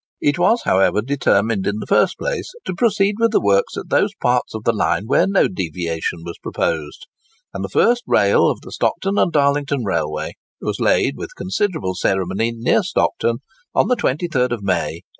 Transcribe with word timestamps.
It 0.19 0.39
was, 0.39 0.63
however, 0.63 1.03
determined 1.03 1.67
in 1.67 1.77
the 1.77 1.85
first 1.85 2.17
place 2.17 2.53
to 2.65 2.73
proceed 2.73 3.17
with 3.19 3.29
the 3.29 3.39
works 3.39 3.77
at 3.77 3.89
those 3.89 4.15
parts 4.19 4.55
of 4.55 4.63
the 4.63 4.71
line 4.73 5.03
where 5.05 5.27
no 5.27 5.47
deviation 5.47 6.23
was 6.25 6.39
proposed; 6.39 7.05
and 7.53 7.63
the 7.63 7.69
first 7.69 8.01
rail 8.07 8.49
of 8.49 8.61
the 8.61 8.71
Stockton 8.71 9.19
and 9.19 9.31
Darlington 9.31 9.83
Railway 9.83 10.37
was 10.59 10.79
laid 10.79 11.17
with 11.17 11.35
considerable 11.35 11.93
ceremony, 11.93 12.51
near 12.57 12.81
Stockton, 12.81 13.43
on 13.75 13.89
the 13.89 13.95
23rd 13.95 14.49
May, 14.63 15.03
1822. 15.03 15.03